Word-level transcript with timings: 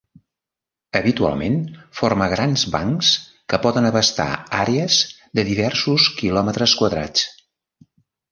Habitualment 0.99 1.57
forma 1.97 2.29
grans 2.31 2.63
bancs 2.75 3.11
que 3.53 3.59
poden 3.67 3.89
abastar 3.91 4.27
àrees 4.61 4.97
de 5.41 5.45
diversos 5.53 6.07
kilòmetres 6.23 6.77
quadrats. 6.83 7.29